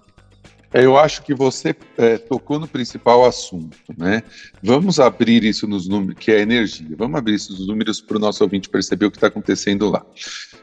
Eu 0.73 0.97
acho 0.97 1.21
que 1.21 1.35
você 1.35 1.75
é, 1.97 2.17
tocou 2.17 2.59
no 2.59 2.67
principal 2.67 3.23
assunto, 3.25 3.77
né? 3.95 4.23
Vamos 4.61 4.99
abrir 4.99 5.43
isso 5.43 5.67
nos 5.67 5.87
números, 5.87 6.15
que 6.19 6.31
é 6.31 6.41
energia. 6.41 6.95
Vamos 6.97 7.19
abrir 7.19 7.35
isso 7.35 7.51
nos 7.51 7.67
números 7.67 8.01
para 8.01 8.17
o 8.17 8.19
nosso 8.19 8.43
ouvinte 8.43 8.69
perceber 8.69 9.05
o 9.05 9.11
que 9.11 9.17
está 9.17 9.27
acontecendo 9.27 9.87
lá. 9.87 10.03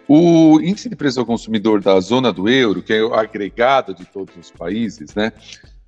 O 0.08 0.60
índice 0.60 0.88
de 0.88 0.96
preço 0.96 1.20
ao 1.20 1.26
consumidor 1.26 1.80
da 1.80 2.00
zona 2.00 2.32
do 2.32 2.48
euro, 2.48 2.82
que 2.82 2.92
é 2.92 3.00
o 3.00 3.14
agregado 3.14 3.94
de 3.94 4.04
todos 4.04 4.34
os 4.36 4.50
países, 4.50 5.14
né? 5.14 5.32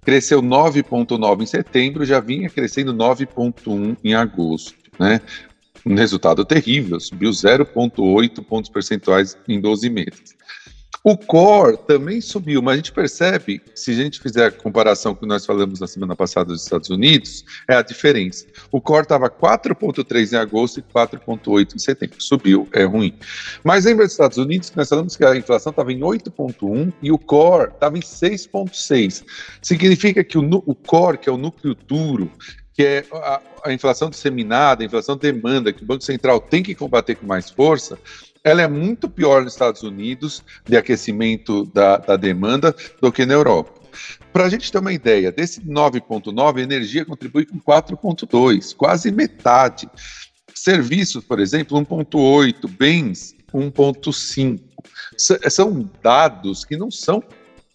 Cresceu 0.05 0.41
9,9 0.41 1.43
em 1.43 1.47
setembro, 1.47 2.05
já 2.05 2.21
vinha 2.21 2.49
crescendo 2.49 2.95
9,1 2.95 3.97
em 4.05 4.15
agosto, 4.15 4.75
né? 5.01 5.21
Um 5.85 5.97
resultado 5.97 6.45
terrível, 6.45 7.01
subiu 7.01 7.31
0,8 7.31 8.45
pontos 8.45 8.71
percentuais 8.71 9.37
em 9.49 9.61
12 9.61 9.91
meses. 9.91 10.37
O 11.05 11.17
core 11.17 11.77
também 11.79 12.21
subiu, 12.21 12.63
mas 12.63 12.75
a 12.75 12.77
gente 12.77 12.93
percebe, 12.93 13.61
se 13.75 13.91
a 13.91 13.95
gente 13.95 14.21
fizer 14.21 14.47
a 14.47 14.51
comparação 14.53 15.17
que 15.17 15.27
nós 15.27 15.45
falamos 15.45 15.81
na 15.81 15.89
semana 15.89 16.15
passada 16.15 16.53
dos 16.53 16.63
Estados 16.63 16.91
Unidos, 16.91 17.45
é 17.69 17.75
a 17.75 17.83
diferença. 17.83 18.47
O 18.71 18.81
core 18.81 19.03
estava 19.03 19.29
4,3 19.29 20.33
em 20.33 20.37
agosto 20.37 20.79
e 20.79 20.83
4,8 20.83 21.75
em 21.75 21.79
setembro. 21.81 22.23
Subiu, 22.23 22.69
é 22.73 22.85
ruim. 22.85 23.19
Mas 23.65 23.85
lembra 23.85 24.05
dos 24.05 24.13
Estados 24.13 24.39
Unidos 24.39 24.71
que 24.71 24.77
nós 24.77 24.89
falamos 24.89 25.17
que 25.17 25.25
a 25.25 25.37
inflação 25.37 25.71
estava 25.71 25.93
em 25.93 25.99
8,1 25.99 26.93
e 27.03 27.11
o 27.11 27.19
core 27.19 27.73
estava 27.73 27.99
em 27.99 28.03
6,6. 28.03 29.25
Significa 29.61 30.23
que 30.23 30.39
o, 30.39 30.63
o 30.65 30.75
core, 30.75 31.19
que 31.19 31.29
é 31.29 31.33
o 31.33 31.37
núcleo 31.37 31.75
duro, 31.75 32.31
que 32.73 32.83
é 32.85 33.05
a, 33.13 33.41
a 33.65 33.73
inflação 33.73 34.09
disseminada, 34.09 34.85
a 34.85 34.87
inflação 34.87 35.17
demanda, 35.17 35.73
que 35.73 35.83
o 35.83 35.87
Banco 35.87 36.05
Central 36.05 36.41
tem 36.41 36.63
que 36.63 36.77
combater 36.77 37.17
com 37.17 37.27
mais 37.27 37.51
força, 37.51 37.99
ela 38.45 38.63
é 38.63 38.69
muito 38.69 39.09
pior 39.09 39.45
nos 39.45 39.53
Estados 39.53 39.83
Unidos 39.83 40.43
de 40.67 40.77
aquecimento 40.77 41.65
da, 41.67 41.97
da 41.99 42.17
demanda 42.17 42.75
do 43.01 43.13
que 43.13 43.25
na 43.25 43.35
Europa. 43.35 43.81
Para 44.33 44.45
a 44.45 44.49
gente 44.49 44.73
ter 44.73 44.79
uma 44.79 44.93
ideia, 44.93 45.31
desse 45.31 45.61
9,9, 45.61 46.59
a 46.59 46.63
energia 46.63 47.05
contribui 47.05 47.45
com 47.45 47.61
4,2, 47.61 48.75
quase 48.75 49.13
metade. 49.13 49.89
Serviços, 50.55 51.25
por 51.25 51.39
exemplo, 51.39 51.79
1,8, 51.79 52.69
bens, 52.77 53.35
1,5. 53.53 54.61
São 55.17 55.91
dados 56.03 56.65
que 56.65 56.77
não 56.77 56.91
são 56.91 57.23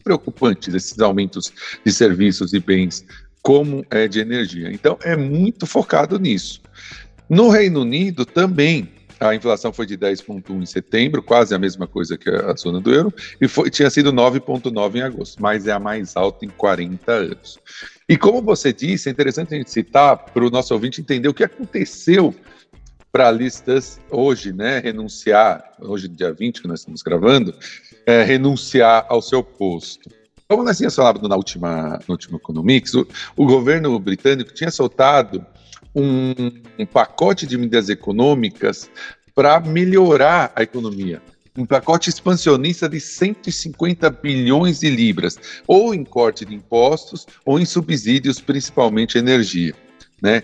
preocupantes, 0.04 0.74
esses 0.74 1.00
aumentos 1.00 1.54
de 1.86 1.92
serviços 1.92 2.54
e 2.54 2.60
bens, 2.60 3.06
como 3.42 3.86
é 3.90 4.08
de 4.08 4.20
energia. 4.20 4.72
Então, 4.72 4.98
é 5.04 5.16
muito 5.16 5.66
focado 5.66 6.18
nisso. 6.18 6.62
No 7.30 7.50
Reino 7.50 7.82
Unido 7.82 8.26
também, 8.26 8.90
a 9.20 9.34
inflação 9.34 9.74
foi 9.74 9.86
de 9.86 9.98
10,1 9.98 10.62
em 10.62 10.66
setembro, 10.66 11.24
quase 11.24 11.54
a 11.54 11.60
mesma 11.60 11.88
coisa 11.88 12.18
que 12.18 12.30
a 12.30 12.54
zona 12.56 12.80
do 12.80 12.94
euro, 12.94 13.14
e 13.42 13.48
foi, 13.48 13.70
tinha 13.70 13.90
sido 13.90 14.12
9,9 14.14 14.96
em 14.96 15.02
agosto, 15.02 15.42
mas 15.42 15.68
é 15.68 15.72
a 15.72 15.80
mais 15.80 16.16
alta 16.16 16.46
em 16.46 16.50
40 16.50 17.12
anos. 17.12 17.60
E 18.08 18.18
como 18.18 18.42
você 18.42 18.72
disse, 18.72 19.10
é 19.10 19.12
interessante 19.12 19.54
a 19.54 19.58
gente 19.58 19.72
citar 19.72 20.18
para 20.18 20.46
o 20.46 20.50
nosso 20.50 20.74
ouvinte 20.74 21.02
entender 21.02 21.28
o 21.28 21.34
que 21.34 21.44
aconteceu 21.44 22.34
para 23.12 23.32
listas 23.32 24.00
hoje, 24.12 24.54
né, 24.54 24.80
renunciar, 24.80 25.74
hoje 25.80 26.08
dia 26.08 26.32
20 26.32 26.62
que 26.62 26.68
nós 26.68 26.80
estamos 26.80 27.02
gravando, 27.02 27.54
é, 28.06 28.24
renunciar 28.24 29.06
ao 29.10 29.22
seu 29.22 29.44
posto. 29.44 30.10
Como 30.48 30.64
nós 30.64 30.78
tínhamos 30.78 30.96
falado 30.96 31.28
na 31.28 31.36
última, 31.36 32.00
no 32.08 32.14
último 32.14 32.38
Economics, 32.38 32.94
o, 32.94 33.08
o 33.36 33.46
governo 33.46 33.98
britânico 34.00 34.54
tinha 34.54 34.72
soltado 34.72 35.46
um, 35.98 36.52
um 36.78 36.86
pacote 36.86 37.48
de 37.48 37.58
medidas 37.58 37.90
econômicas 37.90 38.90
para 39.34 39.60
melhorar 39.60 40.52
a 40.56 40.62
economia. 40.62 41.22
Um 41.58 41.66
pacote 41.66 42.08
expansionista 42.08 42.88
de 42.88 43.00
150 43.00 44.08
bilhões 44.12 44.80
de 44.80 44.92
libras, 44.92 45.40
ou 45.66 45.96
em 45.96 46.04
corte 46.04 46.46
de 46.46 46.54
impostos, 46.54 47.26
ou 47.44 47.60
em 47.60 47.66
subsídios, 47.66 48.40
principalmente 48.40 49.18
energia. 49.18 49.74
Né? 50.22 50.44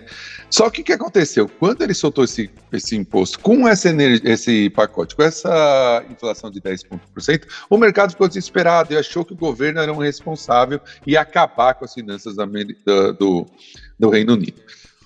Só 0.49 0.69
que 0.69 0.81
o 0.81 0.83
que 0.83 0.93
aconteceu? 0.93 1.47
Quando 1.47 1.83
ele 1.83 1.95
soltou 1.95 2.23
esse, 2.23 2.49
esse 2.71 2.95
imposto 2.95 3.39
com 3.39 3.67
essa 3.67 3.89
esse 4.23 4.69
pacote, 4.69 5.15
com 5.15 5.23
essa 5.23 6.03
inflação 6.09 6.51
de 6.51 6.61
10%, 6.61 7.43
o 7.69 7.77
mercado 7.77 8.11
ficou 8.11 8.27
desesperado 8.27 8.93
e 8.93 8.97
achou 8.97 9.25
que 9.25 9.33
o 9.33 9.37
governo 9.37 9.79
era 9.79 9.91
um 9.91 9.97
responsável 9.97 10.79
e 11.05 11.17
acabar 11.17 11.73
com 11.73 11.85
as 11.85 11.93
finanças 11.93 12.35
da, 12.35 12.45
do, 13.17 13.47
do 13.99 14.09
Reino 14.09 14.33
Unido. 14.33 14.61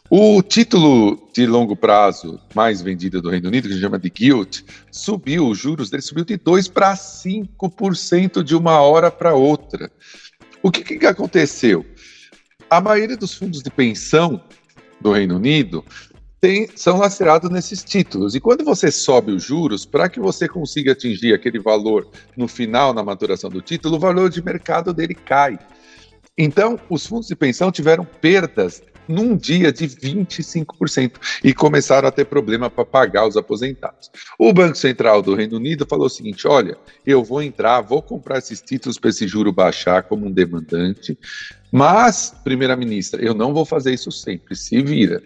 O 0.10 0.42
título 0.42 1.20
de 1.34 1.46
longo 1.46 1.76
prazo 1.76 2.40
mais 2.56 2.82
vendido 2.82 3.22
do 3.22 3.30
Reino 3.30 3.50
Unido, 3.50 3.68
que 3.68 3.74
se 3.74 3.82
chama 3.82 4.00
de 4.00 4.10
Gilt, 4.16 4.62
subiu, 4.90 5.50
os 5.50 5.58
juros 5.58 5.90
dele 5.90 6.02
subiu 6.02 6.24
de 6.24 6.38
2 6.38 6.70
para 6.70 6.94
5% 6.96 8.42
de 8.42 8.56
uma 8.56 8.80
hora 8.80 9.12
para 9.12 9.36
outra. 9.36 9.92
O 10.64 10.72
que, 10.72 10.98
que 10.98 11.06
aconteceu? 11.06 11.86
A 12.70 12.80
maioria 12.80 13.18
dos 13.18 13.34
fundos 13.34 13.62
de 13.62 13.70
pensão 13.70 14.42
do 15.02 15.12
Reino 15.12 15.36
Unido 15.36 15.84
tem, 16.40 16.70
são 16.74 16.98
lacerados 16.98 17.50
nesses 17.50 17.84
títulos. 17.84 18.34
E 18.34 18.40
quando 18.40 18.64
você 18.64 18.90
sobe 18.90 19.34
os 19.34 19.44
juros, 19.44 19.86
para 19.86 20.08
que 20.08 20.22
você 20.22 20.48
consiga 20.48 20.94
atingir 20.94 21.34
aquele 21.34 21.60
valor 21.60 22.10
no 22.38 22.48
final, 22.48 22.94
na 22.94 23.04
maturação 23.04 23.50
do 23.50 23.62
título, 23.62 23.98
o 23.98 24.00
valor 24.00 24.30
de 24.30 24.42
mercado 24.42 24.94
dele 24.94 25.16
cai. 25.16 25.60
Então, 26.38 26.80
os 26.90 27.06
fundos 27.06 27.28
de 27.28 27.36
pensão 27.36 27.74
tiveram 27.74 28.06
perdas 28.06 28.82
num 29.08 29.36
dia 29.36 29.72
de 29.72 29.88
25% 29.88 31.14
e 31.44 31.54
começaram 31.54 32.08
a 32.08 32.12
ter 32.12 32.26
problema 32.26 32.70
para 32.70 32.86
pagar 32.86 33.28
os 33.28 33.38
aposentados. 33.38 34.12
O 34.38 34.52
Banco 34.54 34.78
Central 34.78 35.22
do 35.22 35.36
Reino 35.36 35.58
Unido 35.58 35.86
falou 35.88 36.08
o 36.08 36.10
seguinte: 36.10 36.48
olha, 36.48 36.78
eu 37.06 37.24
vou 37.24 37.42
entrar, 37.42 37.82
vou 37.82 38.02
comprar 38.02 38.38
esses 38.40 38.62
títulos 38.62 38.98
para 38.98 39.10
esse 39.10 39.28
juro 39.28 39.52
baixar 39.52 40.04
como 40.04 40.26
um 40.26 40.32
demandante, 40.32 41.18
mas, 41.72 42.36
primeira-ministra, 42.44 43.22
eu 43.22 43.34
não 43.34 43.54
vou 43.54 43.66
fazer 43.66 43.94
isso 43.94 44.12
sempre, 44.12 44.56
se 44.56 44.82
vira. 44.82 45.22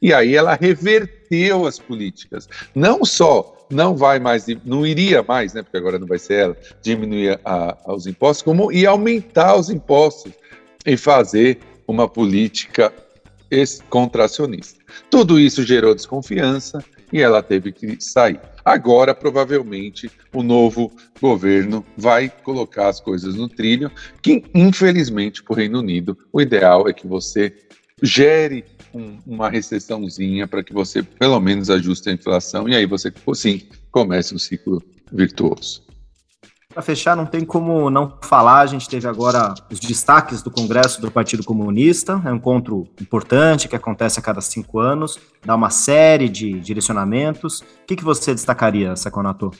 E 0.00 0.12
aí 0.12 0.34
ela 0.34 0.54
reverteu 0.54 1.66
as 1.66 1.78
políticas. 1.78 2.48
Não 2.74 3.04
só 3.04 3.56
não 3.70 3.96
vai 3.96 4.18
mais, 4.18 4.46
não 4.64 4.86
iria 4.86 5.22
mais, 5.22 5.52
né, 5.52 5.62
porque 5.62 5.76
agora 5.76 5.98
não 5.98 6.06
vai 6.06 6.18
ser 6.18 6.34
ela, 6.34 6.56
diminuir 6.82 7.40
a, 7.44 7.76
a, 7.84 7.94
os 7.94 8.06
impostos, 8.06 8.42
como 8.42 8.70
ia 8.70 8.90
aumentar 8.90 9.56
os 9.56 9.70
impostos 9.70 10.32
e 10.84 10.96
fazer 10.96 11.58
uma 11.86 12.08
política 12.08 12.92
contracionista. 13.88 14.80
Tudo 15.10 15.38
isso 15.38 15.62
gerou 15.62 15.94
desconfiança 15.94 16.84
e 17.12 17.20
ela 17.20 17.42
teve 17.42 17.72
que 17.72 17.96
sair. 18.00 18.40
Agora, 18.64 19.14
provavelmente, 19.14 20.10
o 20.32 20.42
novo 20.42 20.90
governo 21.20 21.86
vai 21.96 22.28
colocar 22.28 22.88
as 22.88 23.00
coisas 23.00 23.36
no 23.36 23.48
trilho, 23.48 23.90
que, 24.20 24.44
infelizmente, 24.52 25.42
para 25.42 25.52
o 25.52 25.56
Reino 25.56 25.78
Unido, 25.78 26.18
o 26.32 26.40
ideal 26.40 26.88
é 26.88 26.92
que 26.92 27.06
você 27.06 27.54
gere 28.02 28.64
um, 28.92 29.18
uma 29.26 29.48
recessãozinha 29.48 30.48
para 30.48 30.64
que 30.64 30.72
você, 30.72 31.02
pelo 31.02 31.38
menos, 31.40 31.70
ajuste 31.70 32.10
a 32.10 32.12
inflação 32.12 32.68
e 32.68 32.74
aí 32.74 32.86
você, 32.86 33.12
sim, 33.34 33.62
comece 33.90 34.34
um 34.34 34.38
ciclo 34.38 34.82
virtuoso. 35.12 35.85
Para 36.76 36.82
fechar, 36.82 37.16
não 37.16 37.24
tem 37.24 37.42
como 37.42 37.88
não 37.88 38.18
falar. 38.20 38.60
A 38.60 38.66
gente 38.66 38.86
teve 38.86 39.08
agora 39.08 39.54
os 39.72 39.80
destaques 39.80 40.42
do 40.42 40.50
Congresso 40.50 41.00
do 41.00 41.10
Partido 41.10 41.42
Comunista. 41.42 42.20
É 42.22 42.30
um 42.30 42.36
encontro 42.36 42.86
importante 43.00 43.66
que 43.66 43.74
acontece 43.74 44.20
a 44.20 44.22
cada 44.22 44.42
cinco 44.42 44.78
anos, 44.78 45.18
dá 45.42 45.54
uma 45.54 45.70
série 45.70 46.28
de 46.28 46.60
direcionamentos. 46.60 47.60
O 47.60 47.86
que, 47.86 47.96
que 47.96 48.04
você 48.04 48.34
destacaria, 48.34 48.94
Saconato? 48.94 49.50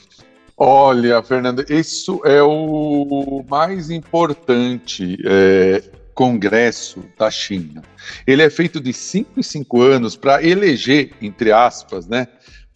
Olha, 0.55 1.23
Fernando, 1.23 1.65
isso 1.67 2.21
é 2.23 2.43
o 2.43 3.43
mais 3.49 3.89
importante 3.89 5.17
é, 5.25 5.81
Congresso 6.13 7.03
da 7.17 7.31
China. 7.31 7.81
Ele 8.27 8.43
é 8.43 8.49
feito 8.51 8.79
de 8.79 8.93
cinco 8.93 9.39
em 9.39 9.43
cinco 9.43 9.81
anos 9.81 10.15
para 10.15 10.43
eleger, 10.43 11.13
entre 11.19 11.51
aspas, 11.51 12.07
né, 12.07 12.27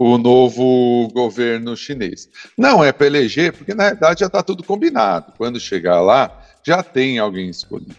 o 0.04 0.18
novo 0.18 1.08
governo 1.14 1.78
chinês. 1.78 2.28
Não 2.58 2.84
é 2.84 2.92
para 2.92 3.06
eleger, 3.06 3.54
porque 3.54 3.76
na 3.76 3.90
verdade 3.90 4.22
já 4.22 4.26
está 4.26 4.42
tudo 4.42 4.64
combinado. 4.64 5.32
Quando 5.38 5.60
chegar 5.60 6.02
lá, 6.02 6.42
já 6.66 6.82
tem 6.82 7.20
alguém 7.20 7.52
escolhido. 7.52 7.96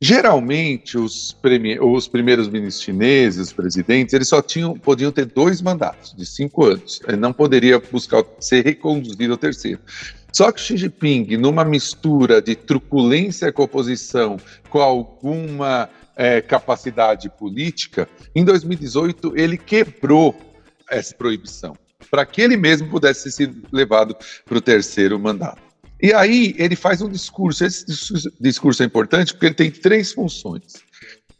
Geralmente, 0.00 0.98
os, 0.98 1.36
os 1.80 2.08
primeiros 2.08 2.48
ministros 2.48 2.82
chineses, 2.82 3.40
os 3.40 3.52
presidentes, 3.52 4.12
eles 4.12 4.26
só 4.26 4.42
tinham, 4.42 4.76
podiam 4.76 5.12
ter 5.12 5.26
dois 5.26 5.62
mandatos 5.62 6.12
de 6.12 6.26
cinco 6.26 6.64
anos. 6.64 7.00
Ele 7.06 7.18
não 7.18 7.32
poderia 7.32 7.78
buscar 7.78 8.24
ser 8.40 8.64
reconduzido 8.64 9.32
ao 9.32 9.38
terceiro. 9.38 9.78
Só 10.32 10.50
que 10.50 10.60
Xi 10.60 10.76
Jinping, 10.76 11.36
numa 11.36 11.64
mistura 11.64 12.42
de 12.42 12.56
truculência 12.56 13.52
com 13.52 13.62
oposição, 13.62 14.38
com 14.68 14.80
alguma 14.80 15.88
é, 16.16 16.40
capacidade 16.40 17.30
política, 17.30 18.08
em 18.34 18.44
2018 18.44 19.34
ele 19.36 19.56
quebrou 19.56 20.36
essa 20.92 21.14
proibição, 21.14 21.74
para 22.10 22.24
que 22.26 22.40
ele 22.40 22.56
mesmo 22.56 22.88
pudesse 22.88 23.30
ser 23.30 23.52
levado 23.72 24.16
para 24.44 24.58
o 24.58 24.60
terceiro 24.60 25.18
mandato. 25.18 25.62
E 26.00 26.12
aí 26.12 26.54
ele 26.58 26.74
faz 26.74 27.00
um 27.00 27.08
discurso. 27.08 27.64
Esse 27.64 27.86
discurso 28.40 28.82
é 28.82 28.86
importante 28.86 29.32
porque 29.32 29.46
ele 29.46 29.54
tem 29.54 29.70
três 29.70 30.12
funções 30.12 30.82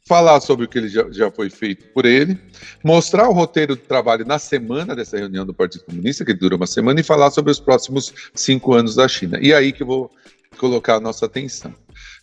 falar 0.07 0.41
sobre 0.41 0.67
o 0.67 0.69
que 0.69 0.79
ele 0.79 0.89
já, 0.89 1.07
já, 1.11 1.31
foi 1.31 1.49
feito 1.49 1.87
por 1.95 2.05
ele, 2.05 2.39
mostrar 2.85 3.29
o 3.29 3.33
roteiro 3.33 3.77
do 3.77 3.83
trabalho 3.83 4.27
na 4.27 4.39
semana 4.39 4.95
dessa 4.95 5.17
reunião 5.17 5.47
do 5.47 5.55
Partido 5.55 5.85
Comunista, 5.85 6.25
que 6.25 6.35
dura 6.35 6.57
uma 6.57 6.67
semana, 6.67 7.01
e 7.01 7.05
falar 7.05 7.31
sobre 7.31 7.51
os 7.51 7.61
próximos 7.61 8.13
cinco 8.35 8.75
anos 8.75 8.95
da 8.95 9.07
China. 9.09 9.39
E 9.41 9.55
aí 9.55 9.73
que 9.73 9.83
eu 9.83 9.87
vou 9.87 10.11
colocar 10.59 10.97
a 10.97 11.01
nossa 11.01 11.27
atenção, 11.27 11.75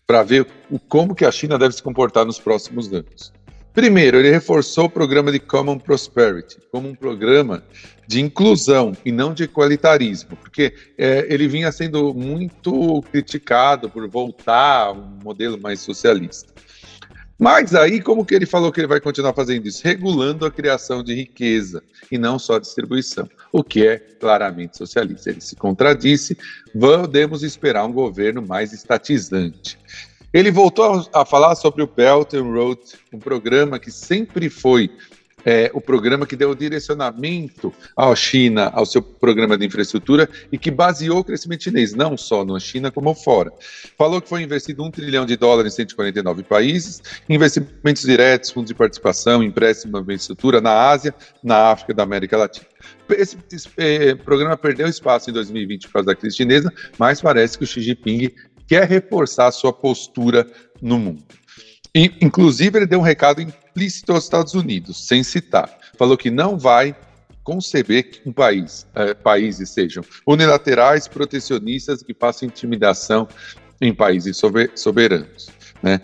para 0.06 0.24
ver 0.24 0.46
o, 0.70 0.78
como 0.78 1.16
que 1.16 1.26
a 1.26 1.32
China 1.32 1.58
deve 1.58 1.74
se 1.74 1.82
comportar 1.82 2.26
nos 2.26 2.40
próximos 2.40 2.92
anos. 2.94 3.34
Primeiro, 3.74 4.18
ele 4.18 4.32
reforçou 4.32 4.86
o 4.86 4.90
programa 4.90 5.32
de 5.32 5.40
Common 5.40 5.78
Prosperity 5.78 6.58
como 6.72 6.90
um 6.90 6.96
programa 6.96 7.64
de 8.08 8.20
inclusão 8.20 8.94
e 9.06 9.12
não 9.12 9.34
de 9.34 9.44
equalitarismo, 9.44 10.36
porque 10.36 10.74
é, 10.98 11.28
ele 11.30 11.48
vinha 11.48 11.72
sendo 11.72 12.14
muito 12.14 13.04
criticado 13.12 13.90
por 13.90 14.08
voltar 14.10 14.88
a 14.88 14.92
um 14.92 15.20
modelo 15.24 15.60
mais 15.62 15.80
socialista. 15.80 16.52
Mas 17.40 17.74
aí, 17.74 18.02
como 18.02 18.26
que 18.26 18.36
ele 18.36 18.46
falou 18.46 18.70
que 18.70 18.82
ele 18.82 18.88
vai 18.88 19.00
continuar 19.00 19.34
fazendo 19.34 19.66
isso? 19.66 19.82
Regulando 19.82 20.46
a 20.46 20.52
criação 20.52 21.02
de 21.02 21.14
riqueza 21.14 21.82
e 22.12 22.18
não 22.18 22.38
só 22.38 22.56
a 22.56 22.60
distribuição, 22.60 23.30
o 23.54 23.64
que 23.64 23.88
é 23.88 23.98
claramente 23.98 24.78
socialista. 24.78 25.30
Ele 25.30 25.40
se 25.40 25.56
contradisse, 25.56 26.38
podemos 26.78 27.42
esperar 27.42 27.86
um 27.86 27.94
governo 27.94 28.42
mais 28.42 28.74
estatizante. 28.74 29.80
Ele 30.32 30.52
voltou 30.52 31.10
a 31.12 31.26
falar 31.26 31.56
sobre 31.56 31.82
o 31.82 31.88
Belt 31.88 32.36
and 32.36 32.44
Road, 32.44 32.80
um 33.12 33.18
programa 33.18 33.80
que 33.80 33.90
sempre 33.90 34.48
foi 34.48 34.92
é, 35.46 35.72
o 35.74 35.82
programa 35.82 36.26
que 36.26 36.36
deu 36.36 36.54
direcionamento 36.54 37.74
à 37.96 38.14
China, 38.16 38.70
ao 38.74 38.86
seu 38.86 39.02
programa 39.02 39.58
de 39.58 39.66
infraestrutura 39.66 40.30
e 40.52 40.58
que 40.58 40.70
baseou 40.70 41.20
o 41.20 41.24
crescimento 41.24 41.64
chinês, 41.64 41.94
não 41.94 42.18
só 42.18 42.44
na 42.46 42.60
China 42.60 42.92
como 42.92 43.14
fora. 43.16 43.52
Falou 43.98 44.22
que 44.22 44.30
foi 44.30 44.44
investido 44.44 44.84
um 44.84 44.92
trilhão 44.92 45.26
de 45.26 45.36
dólares 45.36 45.74
em 45.74 45.78
149 45.78 46.44
países, 46.44 47.02
investimentos 47.28 48.04
diretos, 48.04 48.52
fundos 48.52 48.70
de 48.70 48.76
participação, 48.76 49.42
empréstimo 49.42 49.94
na 49.94 50.02
infraestrutura 50.02 50.62
na 50.62 50.90
Ásia, 50.90 51.16
na 51.44 51.72
África 51.72 51.94
da 51.94 52.04
América 52.04 52.38
Latina. 52.38 52.68
Esse, 53.10 53.38
esse 53.52 53.68
é, 53.78 54.14
programa 54.16 54.56
perdeu 54.56 54.88
espaço 54.88 55.30
em 55.30 55.34
2020 55.34 55.88
por 55.88 55.94
causa 55.94 56.06
da 56.08 56.16
crise 56.16 56.38
chinesa, 56.38 56.72
mas 56.98 57.20
parece 57.20 57.58
que 57.58 57.64
o 57.64 57.68
Xi 57.68 57.82
Jinping 57.82 58.32
quer 58.70 58.88
reforçar 58.88 59.48
a 59.48 59.52
sua 59.52 59.74
postura 59.74 60.48
no 60.80 61.00
mundo. 61.00 61.24
E, 61.94 62.14
inclusive, 62.22 62.78
ele 62.78 62.86
deu 62.86 63.00
um 63.00 63.04
recado 63.04 63.42
implícito 63.42 64.14
aos 64.14 64.26
Estados 64.26 64.54
Unidos, 64.54 65.08
sem 65.08 65.24
citar. 65.24 65.76
Falou 65.98 66.16
que 66.16 66.30
não 66.30 66.56
vai 66.56 66.96
conceber 67.44 68.12
que 68.12 68.30
um 68.30 68.32
país, 68.32 68.86
é, 68.94 69.16
países 69.16 69.72
sejam 69.72 70.04
unilaterais, 70.26 71.08
protecionistas, 71.08 72.04
que 72.04 72.14
façam 72.14 72.48
intimidação 72.48 73.28
em 73.82 73.92
países 73.92 74.40
soberanos. 74.76 75.50
Né? 75.82 76.00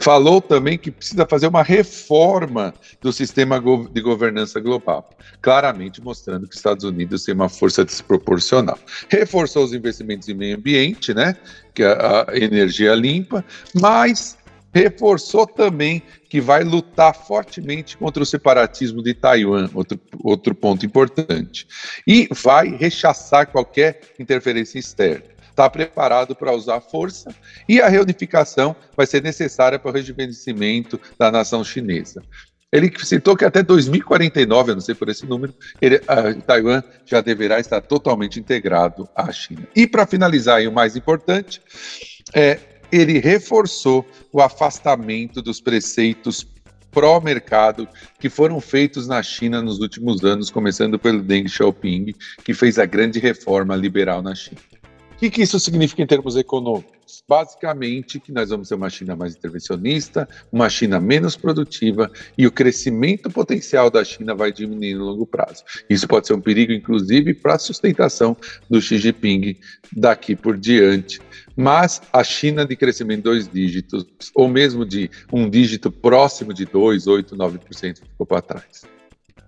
Falou 0.00 0.40
também 0.40 0.78
que 0.78 0.90
precisa 0.90 1.26
fazer 1.26 1.46
uma 1.46 1.62
reforma 1.62 2.72
do 3.02 3.12
sistema 3.12 3.62
de 3.92 4.00
governança 4.00 4.58
global, 4.58 5.10
claramente 5.42 6.00
mostrando 6.02 6.46
que 6.46 6.54
os 6.54 6.56
Estados 6.56 6.84
Unidos 6.84 7.24
têm 7.24 7.34
uma 7.34 7.50
força 7.50 7.84
desproporcional. 7.84 8.78
Reforçou 9.10 9.62
os 9.62 9.74
investimentos 9.74 10.28
em 10.28 10.34
meio 10.34 10.56
ambiente, 10.56 11.12
né, 11.12 11.36
que 11.74 11.82
é 11.82 11.88
a 11.88 12.26
energia 12.32 12.94
limpa, 12.94 13.44
mas 13.74 14.38
reforçou 14.72 15.46
também 15.46 16.02
que 16.28 16.40
vai 16.40 16.64
lutar 16.64 17.14
fortemente 17.14 17.96
contra 17.96 18.22
o 18.22 18.26
separatismo 18.26 19.02
de 19.02 19.14
Taiwan, 19.14 19.70
outro, 19.72 20.00
outro 20.22 20.54
ponto 20.54 20.84
importante, 20.84 21.66
e 22.06 22.26
vai 22.32 22.74
rechaçar 22.74 23.46
qualquer 23.46 24.00
interferência 24.18 24.78
externa. 24.78 25.33
Está 25.54 25.70
preparado 25.70 26.34
para 26.34 26.52
usar 26.52 26.80
força 26.80 27.32
e 27.68 27.80
a 27.80 27.88
reunificação 27.88 28.74
vai 28.96 29.06
ser 29.06 29.22
necessária 29.22 29.78
para 29.78 29.88
o 29.88 29.94
rejuvenescimento 29.94 31.00
da 31.16 31.30
nação 31.30 31.62
chinesa. 31.62 32.20
Ele 32.72 32.92
citou 33.04 33.36
que 33.36 33.44
até 33.44 33.62
2049, 33.62 34.72
eu 34.72 34.74
não 34.74 34.82
sei 34.82 34.96
por 34.96 35.08
esse 35.08 35.24
número, 35.24 35.54
ele, 35.80 35.98
uh, 35.98 36.42
Taiwan 36.44 36.82
já 37.06 37.20
deverá 37.20 37.60
estar 37.60 37.80
totalmente 37.80 38.40
integrado 38.40 39.08
à 39.14 39.30
China. 39.30 39.62
E 39.76 39.86
para 39.86 40.04
finalizar, 40.04 40.60
e 40.60 40.66
o 40.66 40.72
mais 40.72 40.96
importante, 40.96 41.62
é, 42.34 42.58
ele 42.90 43.20
reforçou 43.20 44.04
o 44.32 44.42
afastamento 44.42 45.40
dos 45.40 45.60
preceitos 45.60 46.44
pró-mercado 46.90 47.88
que 48.18 48.28
foram 48.28 48.60
feitos 48.60 49.06
na 49.06 49.22
China 49.22 49.62
nos 49.62 49.78
últimos 49.78 50.24
anos, 50.24 50.50
começando 50.50 50.98
pelo 50.98 51.22
Deng 51.22 51.48
Xiaoping, 51.48 52.12
que 52.42 52.52
fez 52.52 52.76
a 52.76 52.86
grande 52.86 53.20
reforma 53.20 53.76
liberal 53.76 54.20
na 54.20 54.34
China. 54.34 54.60
O 55.24 55.26
que, 55.26 55.36
que 55.36 55.42
isso 55.42 55.58
significa 55.58 56.02
em 56.02 56.06
termos 56.06 56.36
econômicos? 56.36 57.24
Basicamente, 57.26 58.20
que 58.20 58.30
nós 58.30 58.50
vamos 58.50 58.68
ter 58.68 58.74
uma 58.74 58.90
China 58.90 59.16
mais 59.16 59.34
intervencionista, 59.34 60.28
uma 60.52 60.68
China 60.68 61.00
menos 61.00 61.34
produtiva 61.34 62.10
e 62.36 62.46
o 62.46 62.52
crescimento 62.52 63.30
potencial 63.30 63.90
da 63.90 64.04
China 64.04 64.34
vai 64.34 64.52
diminuir 64.52 64.92
no 64.96 65.06
longo 65.06 65.24
prazo. 65.24 65.64
Isso 65.88 66.06
pode 66.06 66.26
ser 66.26 66.34
um 66.34 66.42
perigo, 66.42 66.72
inclusive, 66.72 67.32
para 67.32 67.54
a 67.54 67.58
sustentação 67.58 68.36
do 68.68 68.82
Xi 68.82 68.98
Jinping 68.98 69.56
daqui 69.96 70.36
por 70.36 70.58
diante. 70.58 71.22
Mas 71.56 72.02
a 72.12 72.22
China 72.22 72.66
de 72.66 72.76
crescimento 72.76 73.22
dois 73.22 73.48
dígitos, 73.48 74.04
ou 74.34 74.46
mesmo 74.46 74.84
de 74.84 75.10
um 75.32 75.48
dígito 75.48 75.90
próximo 75.90 76.52
de 76.52 76.66
2, 76.66 77.06
8, 77.06 77.34
9%, 77.34 78.00
ficou 78.10 78.26
para 78.26 78.42
trás. 78.42 78.82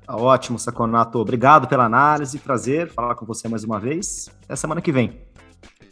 Tá 0.07 0.17
ótimo, 0.17 0.59
Saconato. 0.59 1.19
Obrigado 1.19 1.69
pela 1.69 1.85
análise. 1.85 2.39
Prazer 2.39 2.89
falar 2.89 3.15
com 3.15 3.27
você 3.27 3.47
mais 3.47 3.63
uma 3.63 3.79
vez. 3.79 4.31
Até 4.45 4.57
semana 4.57 4.81
que 4.81 4.91
vem. 4.91 5.27